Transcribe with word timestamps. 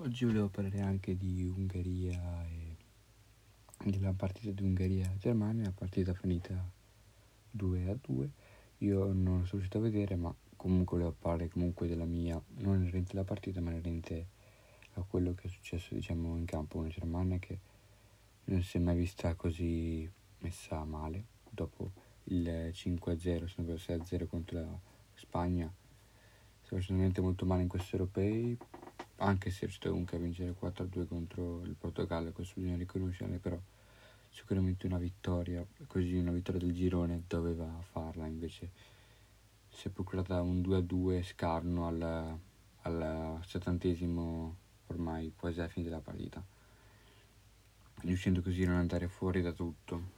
Oggi 0.00 0.26
volevo 0.26 0.46
parlare 0.46 0.80
anche 0.80 1.16
di 1.16 1.42
Ungheria 1.42 2.46
e 2.46 2.76
della 3.90 4.12
partita 4.12 4.52
di 4.52 4.62
Ungheria-Germania, 4.62 5.64
la 5.64 5.72
partita 5.72 6.14
finita 6.14 6.54
2 7.50 7.90
a 7.90 7.96
2. 8.00 8.30
Io 8.78 9.06
non 9.06 9.44
sono 9.44 9.48
riuscito 9.50 9.78
a 9.78 9.80
vedere, 9.80 10.14
ma 10.14 10.32
comunque 10.54 10.98
volevo 10.98 11.16
parlare 11.18 11.48
comunque 11.48 11.88
della 11.88 12.04
mia, 12.04 12.40
non 12.58 12.80
inerente 12.80 13.12
alla 13.12 13.24
partita, 13.24 13.60
ma 13.60 13.70
inerente 13.70 14.26
a 14.94 15.00
quello 15.02 15.34
che 15.34 15.48
è 15.48 15.50
successo 15.50 15.94
diciamo 15.94 16.36
in 16.36 16.44
campo 16.44 16.78
una 16.78 16.88
Germania 16.88 17.38
che 17.38 17.58
non 18.44 18.62
si 18.62 18.76
è 18.76 18.80
mai 18.80 18.96
vista 18.96 19.34
così 19.34 20.08
messa 20.38 20.84
male 20.84 21.24
dopo 21.50 21.90
il 22.24 22.70
5 22.72 23.12
a 23.12 23.18
0, 23.18 23.48
sono 23.48 23.76
6 23.76 23.98
a 23.98 24.04
0 24.04 24.26
contro 24.28 24.60
la 24.60 24.78
Spagna. 25.14 25.66
Sta 26.60 26.76
facendo 26.76 26.98
veramente 26.98 27.20
molto 27.20 27.44
male 27.44 27.62
in 27.62 27.68
questi 27.68 27.96
europei 27.96 28.56
anche 29.18 29.50
se 29.50 29.60
riuscito 29.60 29.88
comunque 29.90 30.16
a 30.16 30.20
vincere 30.20 30.54
4-2 30.60 31.06
contro 31.06 31.62
il 31.62 31.74
Portogallo, 31.74 32.30
questo 32.32 32.60
bisogna 32.60 32.76
riconoscere, 32.76 33.38
però 33.38 33.58
sicuramente 34.30 34.86
una 34.86 34.98
vittoria, 34.98 35.64
così 35.86 36.14
una 36.16 36.30
vittoria 36.30 36.60
del 36.60 36.74
girone 36.74 37.24
doveva 37.26 37.68
farla, 37.90 38.26
invece 38.26 38.70
si 39.68 39.88
è 39.88 39.90
procurata 39.90 40.40
un 40.40 40.60
2-2 40.60 41.22
scarno 41.24 41.86
al, 41.86 42.38
al 42.82 43.40
settantesimo 43.44 44.56
ormai 44.86 45.32
quasi 45.36 45.58
alla 45.58 45.68
fine 45.68 45.84
della 45.84 46.00
partita, 46.00 46.42
riuscendo 48.02 48.40
così 48.40 48.62
a 48.62 48.68
non 48.68 48.76
andare 48.76 49.08
fuori 49.08 49.42
da 49.42 49.52
tutto, 49.52 50.16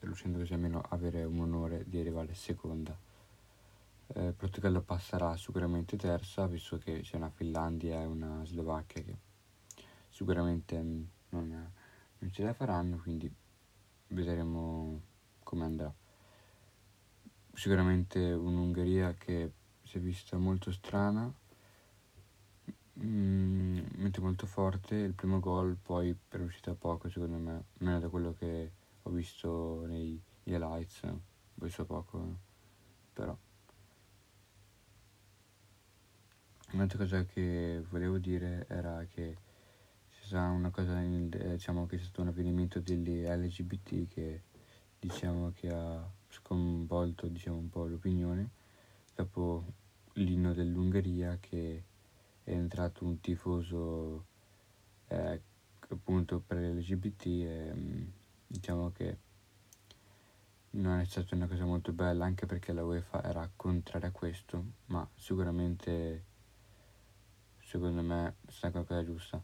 riuscendo 0.00 0.38
così 0.38 0.54
almeno 0.54 0.80
avere 0.90 1.24
un 1.24 1.40
onore 1.40 1.84
di 1.86 1.98
arrivare 1.98 2.34
seconda 2.34 2.96
eh, 4.14 4.32
Portogallo 4.32 4.82
passerà 4.82 5.36
sicuramente 5.36 5.96
terza, 5.96 6.46
visto 6.46 6.78
che 6.78 7.00
c'è 7.00 7.16
una 7.16 7.30
Finlandia 7.30 8.00
e 8.00 8.06
una 8.06 8.44
Slovacchia 8.44 9.02
che 9.02 9.16
sicuramente 10.08 10.82
non, 10.82 11.72
non 12.18 12.32
ce 12.32 12.42
la 12.42 12.52
faranno, 12.52 12.98
quindi 12.98 13.32
vedremo 14.08 15.00
come 15.42 15.64
andrà. 15.64 15.94
Sicuramente 17.52 18.32
un'Ungheria 18.32 19.14
che 19.14 19.52
si 19.82 19.98
è 19.98 20.00
vista 20.00 20.36
molto 20.38 20.72
strana, 20.72 21.32
mm, 23.02 23.78
molto 24.20 24.46
forte, 24.46 24.96
il 24.96 25.14
primo 25.14 25.40
gol 25.40 25.76
poi 25.76 26.14
per 26.14 26.40
uscita 26.40 26.74
poco 26.74 27.08
secondo 27.08 27.38
me, 27.38 27.64
meno 27.78 28.00
da 28.00 28.08
quello 28.08 28.34
che 28.34 28.72
ho 29.02 29.10
visto 29.10 29.84
nei 29.86 30.20
highlights, 30.44 31.02
ho 31.04 31.20
visto 31.54 31.84
poco 31.84 32.38
però. 33.12 33.36
Un'altra 36.72 36.98
cosa 36.98 37.24
che 37.24 37.82
volevo 37.90 38.18
dire 38.18 38.64
era 38.68 39.04
che 39.12 39.36
c'è 40.08 40.24
stata 40.24 40.50
una 40.50 40.70
cosa, 40.70 41.00
diciamo 41.00 41.86
che 41.86 41.96
c'è 41.96 42.04
stato 42.04 42.20
un 42.20 42.28
avvenimento 42.28 42.78
degli 42.78 43.24
LGBT 43.24 44.06
che 44.06 44.42
diciamo 45.00 45.50
che 45.52 45.68
ha 45.68 46.08
sconvolto 46.28 47.26
diciamo, 47.26 47.56
un 47.56 47.68
po' 47.68 47.86
l'opinione. 47.86 48.50
Dopo 49.16 49.64
l'inno 50.14 50.52
dell'Ungheria 50.52 51.38
che 51.40 51.82
è 52.44 52.52
entrato 52.52 53.04
un 53.04 53.20
tifoso 53.20 54.26
eh, 55.08 55.40
appunto 55.88 56.38
per 56.38 56.58
l'LGBT 56.58 57.26
e 57.26 57.72
diciamo 58.46 58.92
che 58.92 59.18
non 60.70 61.00
è 61.00 61.04
stata 61.04 61.34
una 61.34 61.48
cosa 61.48 61.64
molto 61.64 61.92
bella 61.92 62.26
anche 62.26 62.46
perché 62.46 62.72
la 62.72 62.84
UEFA 62.84 63.24
era 63.24 63.50
contraria 63.56 64.08
a 64.08 64.12
questo 64.12 64.64
ma 64.86 65.06
sicuramente 65.16 66.28
secondo 67.70 68.02
me 68.02 68.34
sta 68.48 68.72
qualcosa 68.72 69.04
giusta. 69.04 69.40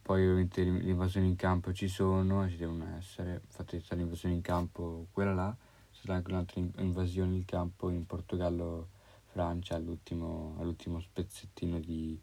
Poi 0.00 0.22
ovviamente 0.22 0.62
le 0.62 0.90
invasioni 0.90 1.26
in 1.26 1.34
campo 1.34 1.72
ci 1.72 1.88
sono 1.88 2.44
e 2.44 2.50
ci 2.50 2.56
devono 2.56 2.96
essere, 2.96 3.40
infatti 3.44 3.80
sta 3.80 3.96
l'invasione 3.96 4.36
in 4.36 4.42
campo 4.42 5.08
quella 5.10 5.34
là, 5.34 5.56
c'è 5.90 5.98
stata 5.98 6.14
anche 6.14 6.30
un'altra 6.30 6.60
invasione 6.60 7.34
in 7.34 7.44
campo 7.44 7.90
in 7.90 8.06
Portogallo-Francia 8.06 9.74
all'ultimo, 9.74 10.54
all'ultimo 10.60 11.00
spezzettino 11.00 11.80
di, 11.80 12.16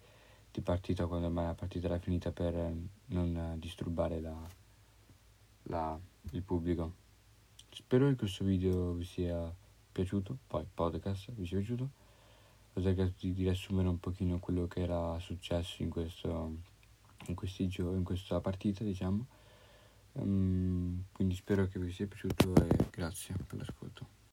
di, 0.50 0.62
partita 0.62 1.06
quando 1.06 1.28
ormai 1.28 1.48
la 1.48 1.54
partita 1.54 1.88
era 1.88 2.00
finita 2.00 2.32
per 2.32 2.74
non 3.08 3.56
disturbare 3.58 4.22
la, 4.22 4.50
la, 5.64 6.00
il 6.32 6.44
pubblico. 6.44 6.94
Spero 7.72 8.08
che 8.08 8.16
questo 8.16 8.46
video 8.46 8.94
vi 8.94 9.04
sia 9.04 9.54
piaciuto, 9.92 10.38
poi 10.48 10.66
podcast 10.74 11.34
vi 11.34 11.46
sia 11.46 11.58
piaciuto 11.58 11.90
cercato 12.82 13.14
di 13.20 13.34
riassumere 13.34 13.88
un 13.88 14.00
pochino 14.00 14.40
quello 14.40 14.68
che 14.68 14.82
era 14.82 15.20
successo 15.20 15.84
in, 15.84 15.90
questo, 15.90 16.56
in, 17.28 17.36
questi 17.36 17.68
gio- 17.68 17.94
in 17.94 18.04
questa 18.04 18.40
partita, 18.40 18.84
diciamo. 18.84 19.26
Um, 20.14 21.06
quindi 21.12 21.36
spero 21.36 21.68
che 21.68 21.80
vi 21.80 21.92
sia 21.92 22.08
piaciuto 22.08 22.54
e 22.56 22.88
grazie 22.92 23.36
per 23.48 23.58
l'ascolto. 23.58 24.22